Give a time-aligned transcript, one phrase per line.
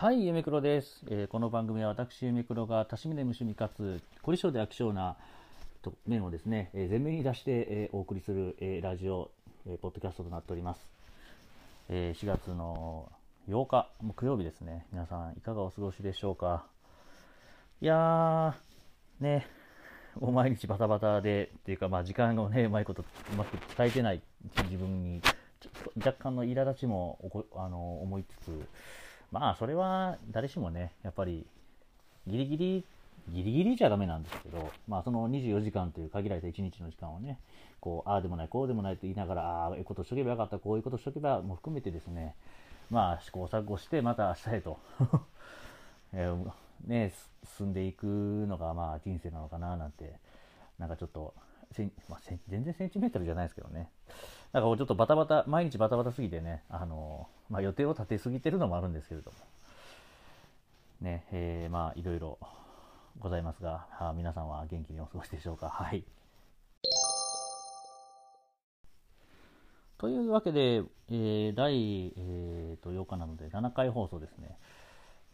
[0.00, 5.18] はい、ゆめくろです、えーこの番組は私、ゆめくろが多趣味で無趣味かつ、凝り性で飽き性な
[6.06, 9.30] 面をですね、えー前面に出して、えーお送りする、えーラジオ、
[9.66, 10.80] えーポッドキャストとなっております。
[11.90, 13.12] えー4月の
[13.46, 14.86] 8日、木曜日ですね。
[14.90, 16.64] 皆さん、いかがお過ごしでしょうか？
[17.82, 19.46] いやー、ね、
[20.18, 24.22] もう毎日バタバタで、っていうか、まあ、時間をね、うまいこと、うまく伝えてない
[24.62, 25.20] 自分に、
[25.60, 27.18] ちょっと若干の苛立ちも
[27.54, 28.66] あの思いつつ、
[29.32, 31.46] まあ、それは誰しもね、やっぱり、
[32.26, 32.84] ギリギリ、
[33.28, 37.38] ギリギリじゃダメなんですけど、まあ、その24時間という限られた1日の時間をね、
[37.80, 42.34] こう、ああでもない、こうでもないと言いながら、ああ、いうことしとけばよかった、こういうことしとけば、も含めてですね、
[42.90, 44.78] まあ、試行錯誤して、また明日へと、
[46.12, 46.52] えー
[46.86, 47.12] ね、
[47.56, 50.18] 進んでいくのが、まあ、人生なのかな、なんて、
[50.78, 51.34] なんかちょっと、
[51.70, 53.90] せんまあ、全然センチメートルじゃないですけどね。
[54.52, 59.36] なんかこうちょっとバタバタ、毎日バタバタすぎてね、あのまあ、予定を立てすぎてるのもあるんですけれども、
[61.00, 62.38] ね、えーまあ、いろいろ
[63.20, 65.68] ございますが、あ皆さんは元気にお過ごしでしょうか？
[65.68, 66.04] はい。
[69.98, 74.56] というわけで、えー第、えーと8日なので7回放送ですね。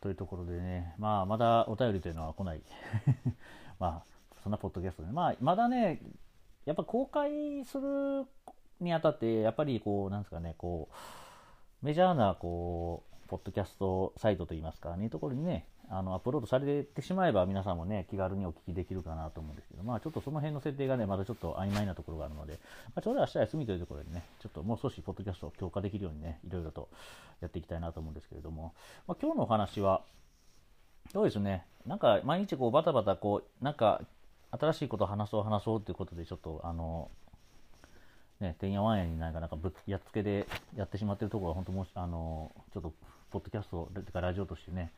[0.00, 2.60] というところでね、まあ、まだお便りというのは来ない。
[3.80, 4.02] まあ、
[4.42, 6.00] そんなポッドキャストで、まあ、まだね、
[6.66, 8.26] やっぱ公開する
[8.80, 10.88] にあたって、やっぱりこう、なんですかね、こ
[11.82, 22.54] う、メジャーな、こう、ポッドキャストサイトといいますか、ね、ところにね、あの、アップロードされてしまえば皆さんもね、気軽にお聞きできるかなと思うんですけど、まあちょっとその辺の設定がね、まだちょっと曖昧なところがあるので、
[22.86, 26.88] まあ、ちょうど明日休みというところでね、ちょっともう少しポッドキャストを強化できるようにね、いろいろと
[27.40, 28.74] やっていきたいなと思うんですけれども、
[29.06, 30.02] まあ今日のお話は、
[31.12, 34.02] そうですね、なんか毎日こうバタバタこう、なんか
[34.50, 37.10] 新しいことを話そう話そうということで、ちょっとあの、
[38.40, 42.92] ね、てんやわんやになんかなんかぶっやっつけでやってしまってるところは、本当もし、あの、ちょっと、
[43.30, 44.92] ポッドキャスト、てかラジオとしてね、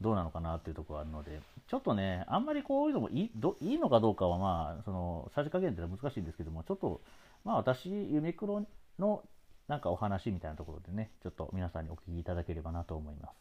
[0.00, 7.00] どうなのかなっていうところがあるので、ちょっとね、あんまりこういうのもいいどいいのかどうかは、まあ、その、さじ加減ってのは難しいんですけども、ちょっと、
[7.44, 8.64] まあ私、ユメクロ
[8.98, 9.22] の
[9.68, 13.34] なんかお話みたいなところでね、ちょっと皆さんにお聞きいただければなと思います。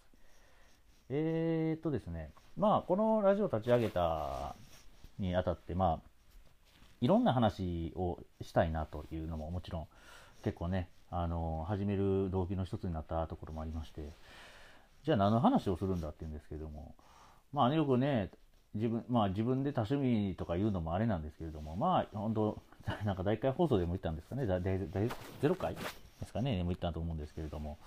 [1.09, 4.56] えーっとですね、まあ、このラジオ立ち上げた
[5.17, 6.09] にあたって、まあ、
[7.01, 9.87] いろんな話をしたいなというのももちろん
[10.43, 14.09] 結構ね、あの、始める動機の一つになったところもありまして、
[15.03, 16.93] じゃあ何の話をするんだっていうんですけども、
[17.51, 18.29] まあね、よくね、
[18.75, 22.61] 自分、まあ自分で多趣味とか言うのもあれなんですけれども、まあ本当、
[23.05, 25.09] なんか第1回放送でも言ったんですかね、第第第
[25.41, 25.81] 0回で
[26.25, 27.77] すかね、でも言ったと思うんですけれども、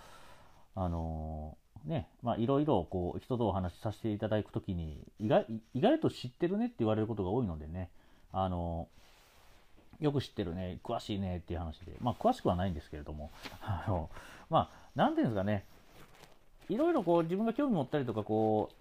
[0.75, 7.91] あのね、まあいろいろこう人とお話しさせていただくときに意外、意外と知ってるねって言われることが多いのでね、
[8.33, 8.89] あの
[10.01, 13.31] よく知ってるね、詳しいねっていう話で、まあ詳しくはないんですけれども、
[13.63, 14.11] あの、
[14.51, 15.65] まあ、なんていうんですかね、
[16.69, 18.75] いろいろこう自分が興味持ったりとか、こう、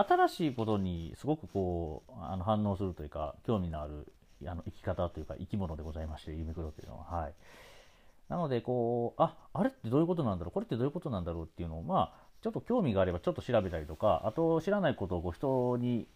[0.00, 4.12] 新しいことにすごくこう、あの反応するというか、興味のある
[4.46, 7.04] あの生き方というか、生き物でございまして、ユメクロというのは。
[7.04, 7.34] はい。
[8.28, 16.06] なので、こう、あ、あれってどういうことなんだろうこれってどういうことなんだろうっていうのを、まあ、ちょっと興味があればちょっと調べたりとか、あと知らないことをこう人に、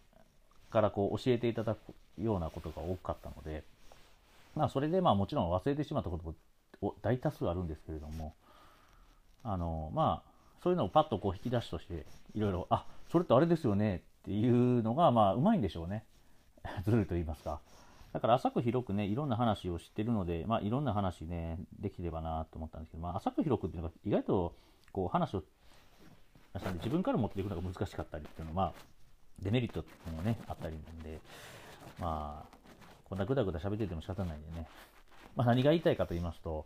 [0.73, 1.79] からこう教えていただく
[2.21, 3.63] ようなことが多かったので、
[4.55, 6.23] まあ、それでまあもちろん忘れてしまったこと
[6.81, 8.33] も大多数あるんですけれども、
[9.43, 10.29] あの、まあ、
[10.63, 16.05] そういうのをパッとこう引き出しとして、いろいろ、あ、それってあれですよねっていうのが、まあ、うまいんでしょうね。
[16.83, 17.59] ずるいと言いますか。
[18.11, 24.55] だから浅く広くね、いろんな話を知ってるので、まあ、いろんな話ね、できればなと思ったんですけど、まあ、浅く広くっていうのが意外と、
[24.91, 25.43] こう、話を、
[26.53, 28.73] 自分から持っていくのが難しかったりっていうのは、まあ、
[29.43, 31.19] デメリットっていうのがね、あったりなんで、
[31.99, 32.53] まあ、
[33.09, 34.67] こんなぐだぐだ喋ってても仕方ないんでね。
[35.35, 36.65] まあ、何が言いたいかと言いますと、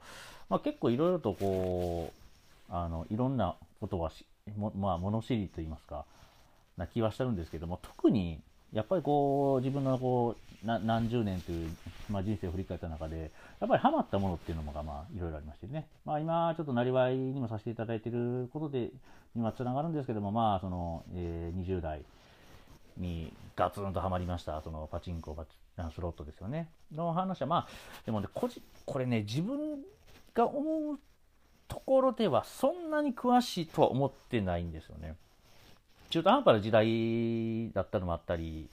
[0.50, 2.14] まあ、結構いろいろとこ
[2.70, 4.12] う、あの、いろんなことは、
[4.76, 6.06] まあ、物知りと言いますか、
[6.78, 8.40] な気はしてるんですけども、特に、
[8.74, 11.70] やっぱりこう、自分のこう、何十年という、
[12.10, 15.88] まあ、人生を振り返った中で、やっぱりハマったものっていうのが、まあ、いろいろありましてね。
[16.06, 18.90] まあ、今、ちょっとなりわいにもさせていただいていることで、
[19.36, 22.02] 今、つながるんですけども、まあ、その、えー20代
[22.98, 25.52] にガツンとハマりました、そのパチンコ、パチ
[25.94, 26.70] スロットですよね。
[26.94, 27.68] の話は、まあ、
[28.06, 29.80] でもね、こじこれね、自分
[30.34, 31.00] が思う
[31.68, 35.16] ところでは、そんなに詳しいとは思ってないんですよね。
[36.10, 38.70] 中途半端な時代だったのもあったり、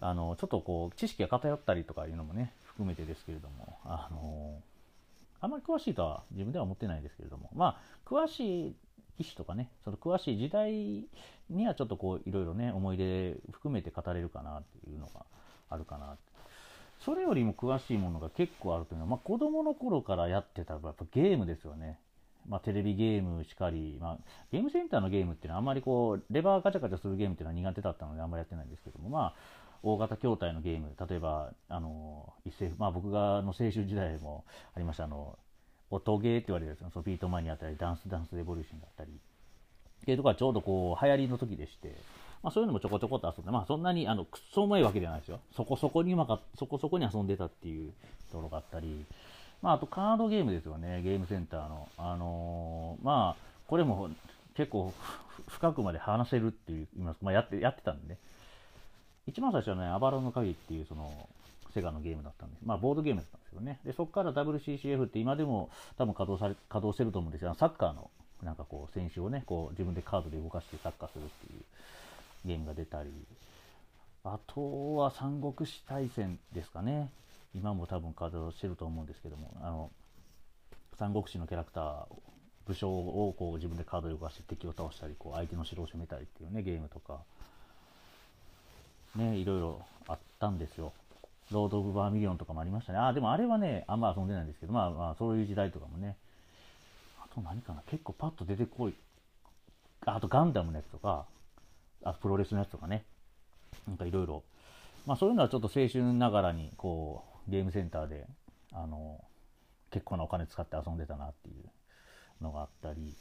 [0.00, 4.60] あの、ちょっとこう、知識が偏ったりとかいうのもね、含めてですけれども、あの、
[5.40, 8.74] あんまり詳しいとは自分では思ってないですけれども、まあ、詳しい
[9.18, 11.06] 棋士とかね、その詳しい時代
[11.50, 15.24] にはちょっとこう、いろいろね、思い出含めて語れるかなっていうのが
[15.70, 16.16] あるかな。
[17.04, 21.98] それよりも詳しいものが結構あるというのは、まあ、子供の頃からやってたやっぱゲームですよね。
[22.48, 24.18] まあ、テレビゲームしかり、まあ、
[24.52, 29.34] ゲームセンターのゲームっていうのはあんまりこうレバーガチャガチャするゲームっていうのは苦手だったのであんまりやってないんですけども、まあ、
[29.82, 34.44] 大型筐体のゲーム例えばあの一斉、まあ、僕がの青春時代も
[34.74, 35.38] ありましたあの
[35.94, 39.10] 音ゲーって言われるそのビートマニアだったりダンスダンスレボリューションだったり。
[39.10, 41.96] っていうところがちょうどこう流行りの時でして、
[42.42, 45.40] まあ、そういうのもちょこちょこっと遊んで、まあ、そんなにあのくっそうまいわけじゃないですよ。
[45.56, 47.92] そこそこにうまかそこそこに遊んでたっていう
[48.30, 49.06] ところがあったり、
[49.62, 51.00] まあ、あとカードゲームですよね。
[51.02, 51.88] ゲームセンターの。
[51.96, 54.10] あのー、まあこれも
[54.54, 54.92] 結構
[55.48, 58.18] 深くまで話せるっていういますまあ、やってやってたんでね。
[59.26, 61.28] 一番最初はね、アバロンの鍵っていうその
[61.74, 62.60] セガのゲームだったんです。
[62.64, 63.80] まあ、ボードゲームだったんですよね。
[63.84, 68.10] で、そこから WCCF って今でも多分稼働され、稼働してると思うんですが、サッカーの
[68.42, 71.62] なんかこう、選手をね、こう自分でカードで動かしてサッカーするっていう
[72.46, 73.10] ゲームが出たり、
[74.22, 77.10] あとは三国志大戦ですかね。
[77.54, 79.90] 今も多分稼働してると思うんですけども、あの、
[80.98, 82.06] 三国志のキャラクター、
[82.66, 87.20] 武将をこう自分でカードで動かして敵を倒したり、こう相手の城を攻めたりっていうね、ゲームとか、
[89.16, 90.92] ね、いろいろあったんですよ。
[91.50, 92.98] ロード・オブ・バーミリオンとかもありましたね。
[92.98, 96.16] あ、でもあれはね、あんま遊んでないんですけど、まあまあ、そういう時代とかもね。
[97.22, 98.94] あと何かな結構パッと出てこい。
[100.06, 101.26] あとガンダムのやつとか、
[102.04, 103.04] あプロレスのやつとかね。
[103.86, 104.42] なんかいろいろ。
[105.06, 108.26] まあそういうのはちょっと青春ながらに、こう、ゲームセンターで、
[108.72, 109.20] あの、
[109.90, 113.14] 結構なお金使って遊んでたなっていうのがあったり。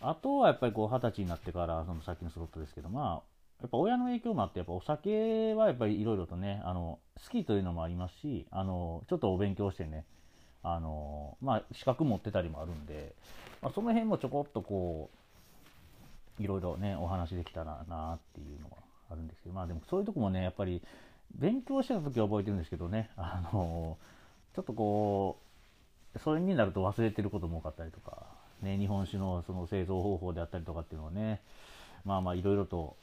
[0.00, 3.31] あとはやっぱりこう、二十歳になってから、そのさっきのスロットですけど、まあ、
[3.62, 10.04] やっぱ親の影響もあって、やっぱお酒はやっぱりいろいろとね、あの、好きというのもありますし、あの、ちょっとお勉強してね、
[10.64, 13.14] あの、まあ、資格持ってたりもあるんで、
[13.62, 15.10] まあ、その辺もちょこっとこ
[16.40, 18.78] う、いろいろね、お話できたらなっていうのは
[19.10, 20.82] あるんですけど、まあでもそういうとこもね、やっぱり、
[21.36, 23.96] 勉強してた時は覚えてるんですけどね、あの、
[24.54, 25.38] ちょっとこ
[26.14, 28.26] う、それになると忘れてることも多かったりとか、
[28.60, 31.40] ね、日本酒のその製造方法であったりとかっていうのはね、
[32.04, 32.96] まあまあいろいろと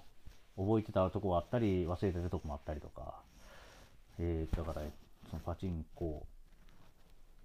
[0.60, 3.16] 覚えてたとこがあったり、忘れてたとこもあったりとか、
[4.20, 4.86] えー、だから、
[5.30, 6.26] そのパチンコ、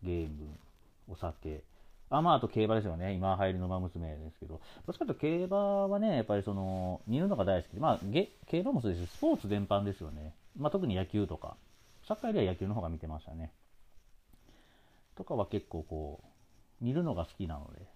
[0.03, 0.49] ゲーム、
[1.09, 1.63] お酒、
[2.11, 3.13] あ、まあ、あと競馬ですよね。
[3.15, 8.01] 今流行りの馬娘ですけど、どっちかというと競馬はね、やっぱりその、見るのが大好きで、まあ、
[8.47, 10.35] 競馬もそうですし、スポーツ全般ですよね。
[10.57, 11.57] まあ、特に野球とか、
[12.07, 13.53] サッカーよりは野球の方が見てましたね。
[15.17, 17.87] とかは結構こう、見るのが好きなので、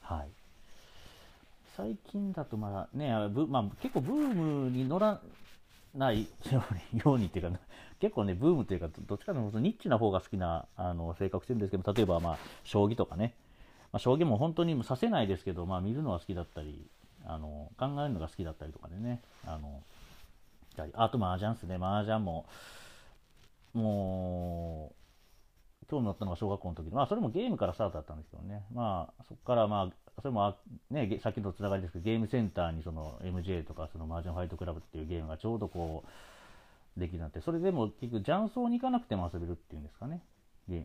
[0.00, 0.39] はい。
[1.80, 3.10] 最近だとまあね、
[3.48, 5.22] まあ、結構ブームに乗ら
[5.94, 7.58] ないようにっていうか、
[8.00, 13.34] 結構ね、ブームというか、どっちかというとニッチな方が好きなあの性格してるんですけど、例えばまあ、将棋とかね、
[13.92, 16.86] まあ、将棋も本当に指せないですけど、まあ、見るのは好きだったり、
[17.24, 19.82] あの考えるのが好きだったりとかでね、あの
[20.94, 22.44] あと麻雀ですね、麻雀も、
[23.72, 24.92] も
[25.82, 30.56] う、興味持ったのが小学校の時で、まあ、それもゲームからスタートだったんですけどね、まあ、そこからまあ、それも、
[30.90, 36.04] ね、さっきのつながりですけど、ゲームセンターにその MJ とか、そのマージャンファイトクラブっていうゲームがちょうどこ
[36.96, 40.22] う、できるなって、それでも結局、雀荘に行かなくても遊べるっていうんですかね。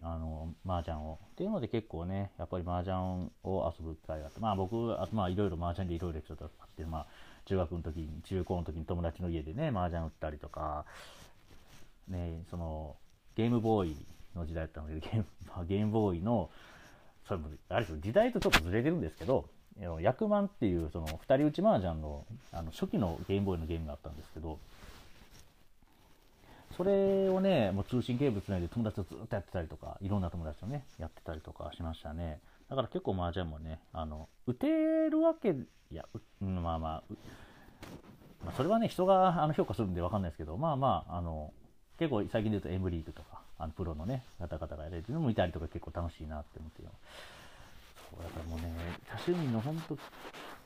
[0.02, 1.20] あの、麻雀を。
[1.34, 2.96] っていうので結構ね、やっぱり麻雀
[3.44, 7.08] を遊ぶ機会があって、まあ僕、あとまあいろいろ麻雀でいろいろちょっとあって、まあ
[7.46, 10.86] 中学の時に、中高の時に友達の家でね、麻雀打ったりとか、
[12.08, 12.96] ね、その、
[13.36, 14.06] ゲームボーイ
[14.36, 15.26] の時代だったので、ゲーム、
[15.68, 16.50] ゲームボーイの、
[17.28, 19.46] それも、あれです時代とちょっとずれてるんですけど、
[20.00, 24.58] 役満っていうその二人打ち麻雀のあの初期のゲームボーイのゲームがあったんですけど、
[26.78, 32.40] それをね、もう通信ケーブルつないで友達とずっとやってたりとか、いろんな友達とね、やってたりとかしましたね。
[32.70, 36.06] だから結構麻雀もね、あの、打てるわけ、いや、
[36.42, 37.14] うん、まあまあ、
[38.44, 41.54] まあ、それはね、人があの評価するんでわかんないですけど、まあまあ、あの、
[41.98, 46.90] 結構最近で言うと M リーグとか、あのプロのね、方々がやれるのもいたりとか結構楽しいなって思ってよ。
[48.12, 48.74] そう、だからもうね、
[49.08, 49.98] 多趣味の本当、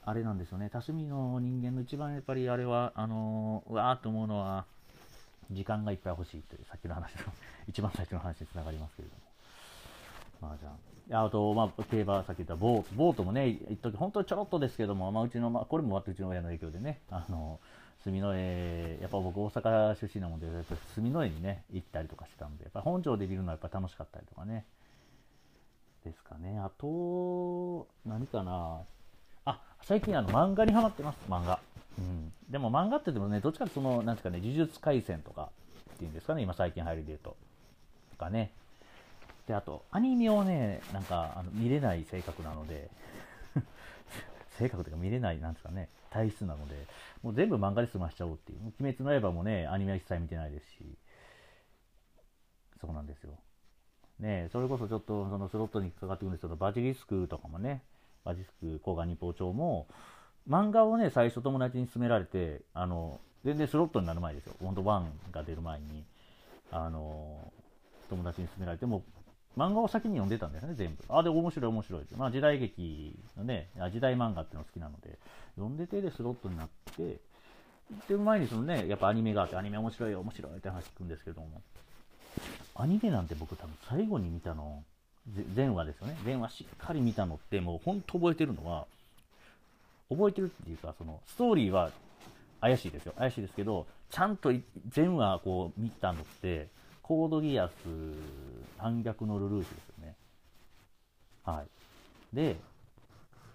[0.05, 4.65] あれなんですよね、多趣味の人間の一番やっぱりあれは、あのー、うわーと思うのは、
[5.51, 7.21] 時間がいっぱい欲しいという、さっきの話の、
[7.69, 9.21] 一番最初の話につながりますけれども。
[10.41, 24.65] まあじゃあ、あと、まあ、競馬、さっき言ったボート、ボートもね、一時本当ちょろっとですけども、まあ、うちの、まあ、これもあってうちの親の影響でね、あのー住之江、やっぱ僕大阪出身なので、やっぱ住之江にね、行ったりとかしてたんで、やっぱ本庄で見るのはやっぱ楽しかったりとかね。
[26.05, 26.57] ですかね。
[26.59, 28.81] あと、何かな。
[29.45, 31.59] あ、最近あの漫画にハマってます、漫画。
[31.97, 32.31] うん。
[32.49, 35.49] でも漫画ってでもね、どっちかってその、なんですかね、呪術廻戦とか
[35.95, 37.35] っていうんですかね、今最近入りで言うと。
[38.11, 38.51] とかね。
[39.47, 42.89] で、あと、アニメをね、なんかあの見れない性格なので、
[44.59, 46.75] 性格とか見れない、なんですかね、体質なので、
[47.23, 48.59] もう全部漫画で済ましちゃおうっていう。
[48.79, 50.97] 鬼滅の刃もね、アニメは一切見てないですし、
[52.81, 53.31] そうなんですよ。
[54.19, 57.81] ね、それこそちょっとそのスロットにかかってくるんですけど、バジリスクとかもね、
[58.25, 59.87] バジリスク甲賀日報帳も、
[60.47, 64.55] 漫画をね、最初友達に勧められて、あの、全然スロットになる前ですよ。
[64.61, 66.03] 本当1が出る前に、
[66.71, 67.53] あの、
[68.09, 69.03] 友達に勧められて、も
[69.57, 71.03] 漫画を先に読んでたんですね、全部。
[71.09, 72.15] あ、で、面白い面白いって。
[72.15, 75.17] まあ時代劇のね、時代漫画っていうの好きなので、
[75.55, 77.17] 読んでてでスロットになって、
[78.07, 81.61] で、前にそのね、やっぱアニメがあって、アニメ面白いよ、面白いって話聞くんですけども、
[82.75, 84.83] アニメなんて僕多分最後に見たの、
[85.55, 86.17] 前話ですよね。
[86.23, 88.85] 前話しっかり見たのって、もう本当覚えてるのは、
[90.09, 91.91] 覚えてるっていうか、その、ストーリーは
[92.61, 93.13] 怪しいですよ。
[93.17, 94.51] 怪しいですけど、ちゃんと
[94.89, 96.67] 全話こう見たのって、
[97.09, 97.71] コードギアス
[98.77, 100.15] 反逆のルルーシュですよね。
[101.43, 102.35] はい。
[102.35, 102.55] で、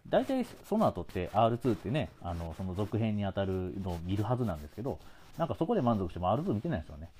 [0.08, 4.98] 大体その後って R2 ってね、あの、その続編にあたるのを見るはずなんですけど、
[5.38, 7.10] なんかそこで満足しても R2 見てないですよね。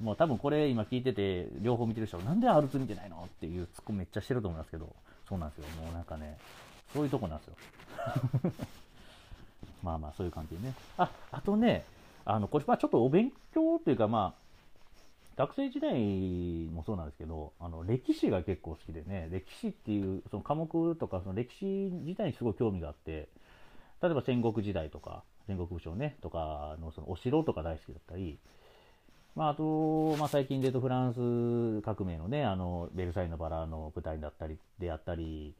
[0.00, 4.92] もう多分これ今聞いてて、両方見てる人は、なんで R2 見てないのっていうツッコミめっちゃしてると思いますけど、
[5.28, 5.64] そうなんですよ。
[5.80, 6.38] もうなんかね、
[6.92, 7.54] そういうとこなんですよ。
[9.84, 10.74] まあまあ、そういう感じでね。
[10.98, 11.84] あ、あとね、
[12.24, 14.39] あの、これはちょっとお勉強というか、まあ、
[15.40, 15.94] 学生時代
[16.70, 23.30] もそうなんですけど、あの、歴史が結構好きでね、歴史っていう、その科目とか、その歴史自体にすごい興味があって、
[24.02, 28.38] 例えば戦国時代とか、戦国武将ね、とかのそのお城とか大好きだったり、
[29.34, 35.54] まあ、あと、まあ、最近で言うとフランス革命のね、あの、ベルサイユのバラの舞台だったり、であったり、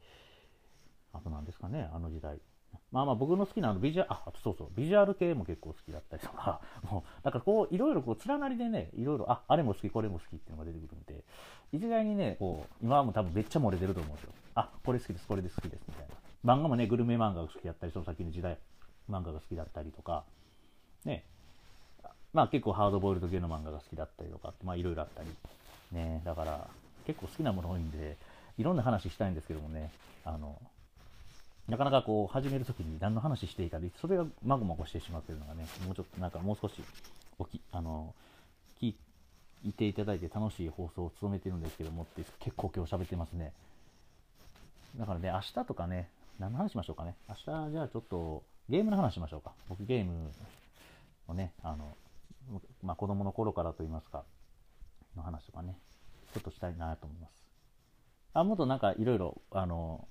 [1.11, 2.37] あと何ですかね、あの時代。
[2.91, 6.61] まあまあ僕の好きなあのビジュアル、あ、そうそう、ビジュアル系も結構好きだったりとか、
[7.23, 11.23] だからこう、いろいろこう、連なりでね、いろいろ、あ、あれも好き、これも好きっていうのが出てくるんで、
[11.71, 14.31] 一概にね、こう、今はもう多分めっちゃ漏れてると思うんですよ。
[14.55, 16.07] あ、これ好きです、これで好きです、みたい
[16.43, 16.55] な。
[16.55, 18.57] 漫画もね、グルメ漫画が好きだったり、その先の時代
[19.09, 20.23] 漫画が好きだったりとか、
[21.05, 21.23] ね、
[22.33, 25.29] まあ結構ハードボイルド系の漫画が好きだったりとかって、まあいろいろあったり、
[25.91, 26.67] ね、だから
[27.05, 28.17] 結構好きなもの多いんで、
[28.57, 29.91] いろんな話したいんですけどもね、
[30.25, 30.59] あの、
[31.71, 36.73] なかなかこう始めるときに何の話していいかで、それがまごまごしてしまってるのがね、もうちょっとなんかもう少し
[37.39, 38.13] おき、あの、
[38.81, 38.93] 聞
[39.63, 43.53] いていただいて楽しい放送を務めてるんですけどもって結構今日喋ってますね。
[44.99, 46.09] だからね、明日とかね、
[46.39, 47.15] 何の話しましょうかね。
[47.29, 49.53] 明日じゃあちょっとゲームの話しましょうか。
[49.69, 50.29] 僕ゲーム
[51.29, 51.95] をね、あの、
[52.83, 54.25] まあ、子供の頃からといいますか、
[55.15, 55.77] の話とかね、
[56.33, 57.31] ちょっとしたいなと思います。
[58.33, 60.05] あ、もっとなんかいろいろ、あの、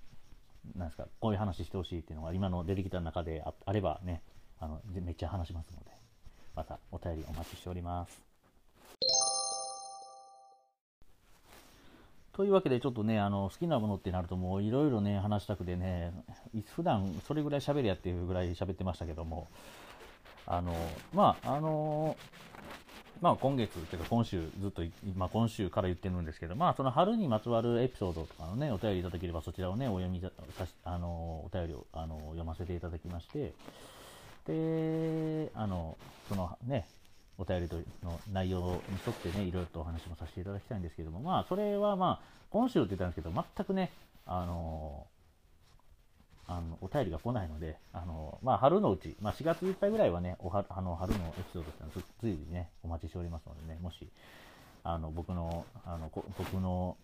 [0.76, 4.22] なんですか、こういう話してほしいっていうのが今の出てきた中であればね、
[4.58, 5.90] あの、めっちゃ話しますので、
[6.54, 8.20] またお便りお待ちしております。
[12.32, 16.12] というわけで、ちょっとね、あの好きなものってなると、もういろいろね、話したくてね、
[16.74, 19.48] 普段それぐらい喋るやっていうぐらい喋ってましたけども、
[20.46, 20.74] あの、
[21.12, 22.16] まあ、あの、
[23.20, 24.82] まあ、今月というか今週ずっと、
[25.14, 30.22] まあ、今週から言ってるんですけど、まあ、その春にまつわるエピソードとかのね、お便りいただければそちらをね、お読み
[30.84, 33.52] あの、お便りをあの読ませていただきまして、
[34.46, 35.98] で、あの、
[36.28, 36.86] そのね、
[37.36, 37.68] お便り
[38.02, 43.92] の内容に沿ってね、いろいろとお話もさせていただきたいんですけども、まあ、それはまあ、今週って言ったんですけど、全くね、
[44.26, 45.06] あの、
[46.50, 54.08] あのお便りが来ないので、あのまあ、春のうち、まあ、4月いっぱいぐらいはね、おはあの春のエピソードって随時ね、お待ちしておりますのでね、もし、
[54.82, 56.96] あの僕の、あの僕の、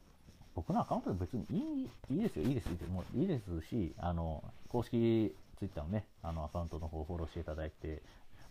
[0.57, 8.03] 僕のアカウントで別にいいいいですよ、いいです、いいです、もういいですし、あの公式ツイッターのね、あのアカウントの方をフォローしていただいて、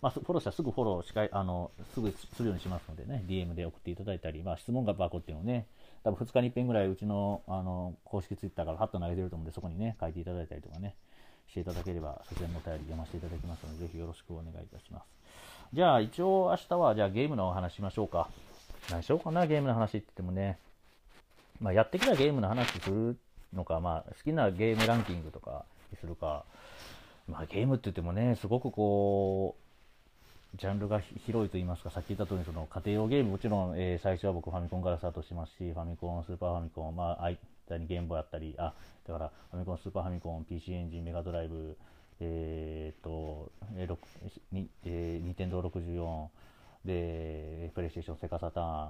[0.01, 5.67] まあ、フォローしたらすぐフォローしかあのすぐするようにしますのでね、DM で送っていただいたり、まあ、質問箱っていうのをね、
[6.05, 10.95] 多分2日に1遍ぐらいうちのあの公式ツイッターからハッと投げてると思うんで、そこにね、書いていただいたりとかね、
[11.47, 15.05] していただければ、そちらのお便り読ませていただきますので、ぜひよろしくお願いいたします。
[15.73, 18.29] じゃあ、一応明日は、じゃあゲームのお話しましょうか。
[18.91, 20.59] 何しようかな、ゲームの話って言ってもね。
[21.59, 23.17] まあ、やってきたゲームの話する
[23.51, 26.45] のか、まあ、好きなゲームランキングとかにするか、
[27.27, 29.64] まあ、ゲームって言ってもね、すごくこう、
[30.57, 37.29] ジャンルが広いと言いますか、さっき言った通り、その家庭用ゲーム、もちろん、えー、最初は僕ファミコンからスタートしますし、ファミコン、スーパーファミコン、まあ、
[37.69, 38.73] 間にゲームボーイあったり、あ、
[39.05, 41.77] だからファミコン、スーパーファミコン、PC エンジン、メガドライブ、
[42.21, 43.97] えー、っと、えー
[44.53, 46.27] にえー、ニンテンドー64、
[46.85, 48.89] で、プレイステーション、セカサター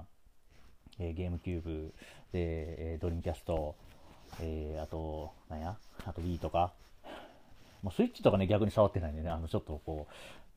[1.00, 1.94] えー、ゲームキューブ、
[2.32, 3.74] で、ドリームキャスト、
[4.40, 6.72] えー、あと、なんや、あと Wii とか、
[7.82, 10.12] もうスイッチとかね、逆に触ってないんでね、あの、ちょっとこう、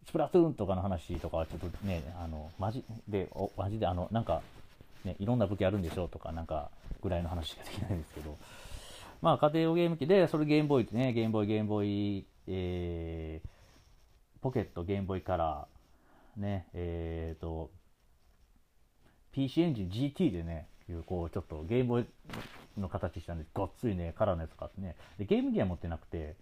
[0.05, 4.41] スプラトゥーンとかの話とかはちょっとね、あの、マジで、おマジで、あの、なんか、
[5.05, 8.37] ね、いろんな武器あるんでしょうとか、なんか、ぐらいの話しかできないんですけど、
[9.21, 17.71] まあ、家庭用ゲーム機で、それゲームボーイってね、ゲームボーイ、ゲームボーイ、えー、ポケット、ゲームボーイカラー、ね、えーと、
[19.31, 22.05] PC エンジン GT でね、いうこうちょっとゲームボー
[22.77, 24.95] イの形したんでごっついねカラーのやつ買ってね。
[25.17, 26.35] でゲームギア持ってなくて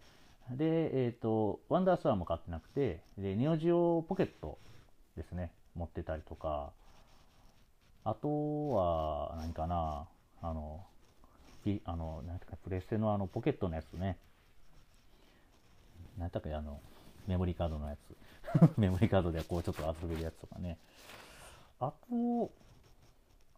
[0.52, 4.58] でえっ、ー、とワンダースワーも買ってなくてでネオジオポケット
[5.16, 6.72] ですね持ってたりとか
[8.04, 10.08] あとは何かな
[10.42, 10.82] あの
[11.84, 14.18] あのなんてかプレステのあのポケットのやつね
[16.18, 16.80] 何だっけあの
[17.28, 20.78] メモリーカードのやつ メモリーカードでこうちょっと遊べるやつとかね
[21.82, 22.52] あと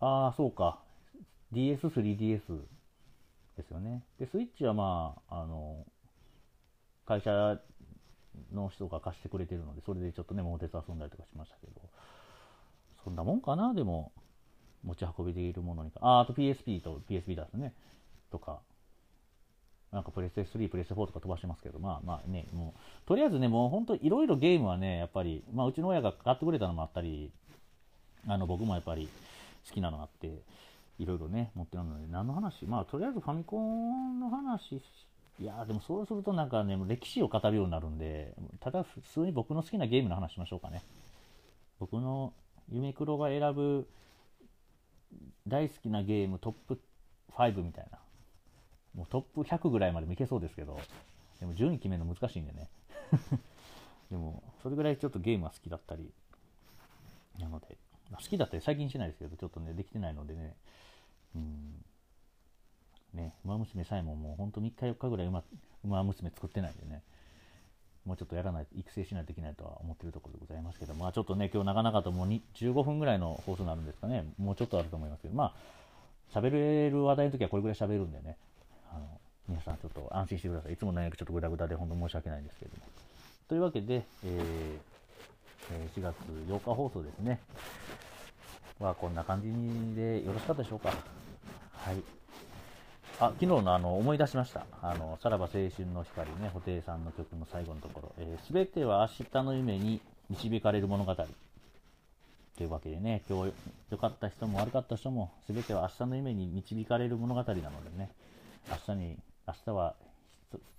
[0.02, 0.80] ああ、そうか。
[1.52, 2.40] DS、3DS
[3.58, 4.04] ですよね。
[4.18, 5.86] で、スイッチはまあ、あの、
[7.10, 7.60] 会社
[8.54, 11.82] の人が貸してくれてるので、それでちょっとね、桃鉄遊んだりとかしましたけど、
[13.04, 14.12] そんなもんかな、でも、
[14.84, 16.00] 持ち運びできるものにか。
[16.04, 17.74] あ、あと PSP と PSP だすね。
[18.32, 18.60] とか、
[19.92, 27.32] なんかプレステ3、プレステ4とか飛ばしてますけど、まあまあね、もう、とりあえずね、もう本当いろいろゲームはね、やっぱり、まあうちの親が買ってくれたのもあったり、
[28.28, 29.10] あの僕もやっぱり、
[29.68, 30.44] 好きなのがあって、
[31.00, 32.66] いろいろね、持ってるので、何の話？
[32.66, 34.82] まあ、とりあえずファミコンの話し、
[35.40, 40.84] いやでもそうするとなんかね、歴史を語るようになるんで、ただ普通に僕の好きなゲームの話しましょうかね。
[41.80, 42.34] 僕の
[42.70, 43.88] 夢黒が選ぶ
[45.48, 46.80] 大好きなゲームトップ
[47.34, 48.00] 5みたいな。
[48.94, 50.78] もうトップ100ぐらいまでもいけそうですけど、
[51.40, 52.70] でも順位決めるの難しいんでね。
[54.12, 56.12] でも、それぐらいちょっとゲームは好きだったり、
[57.40, 57.78] なので、
[58.12, 60.56] 好きだって最近しないですけど、ちょっとね、できてないのでね、
[61.36, 61.86] うん、
[63.14, 65.44] ね、馬娘さえももうほんと3日4日ぐらい馬
[65.84, 67.02] 馬娘作ってないんでね、
[68.06, 75.54] もうちょっとやらないと、育成しないといけないとは思ってるところでございますけど、まあちょっとね、今日なかなかともう15分ぐらいの放送になるんですかね、もうちょっとあると思いますけど、ま
[76.34, 78.38] あ、喋れる話題の時はこれぐらい喋るんでね、
[78.92, 79.08] あの
[79.48, 80.74] 皆さんちょっと安心してください。
[80.74, 82.84] いつもね、ちょっとグダグダで本当申し訳ないんですけれども。
[83.48, 85.00] というわけで、えー
[85.96, 86.16] 4月
[86.48, 87.40] 8日放送ですね。
[88.80, 89.48] はこんな感じ
[89.96, 90.90] でよろしかったでしょうか。
[91.74, 92.19] はい。
[93.20, 94.66] あ、昨日のあの思い出しました。
[94.82, 101.14] あの、さらば青春の光ね、布袋さんの曲の最後のところ、す、えー、べ、ては明日の夢に導かれる物語。
[101.14, 103.54] というわけでね、今日
[103.92, 108.10] 良かった人も悪かった人も、すべては明日の夢に導かれる物語なのでね、
[108.70, 109.96] 明日に、明日は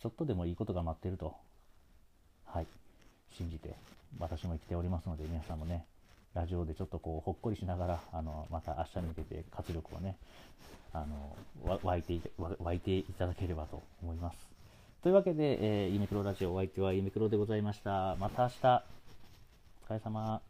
[0.01, 1.35] ちょっとでもいいことが待ってると、
[2.47, 2.67] はい、
[3.37, 3.75] 信じて
[4.19, 5.85] 私も生きておりますので、皆さんもね、
[6.33, 10.17] ラジオでちょっとこう、ほっこりしながら、あの、また明日に向けて活力をね、
[10.93, 11.37] あの、
[11.83, 14.51] 湧いてい湧いていただければと思います。
[15.03, 18.17] というわけで、えー、ユニクロラジオお相手はユメクロでございました。
[18.21, 18.85] また明日、
[19.89, 20.50] お疲れ様。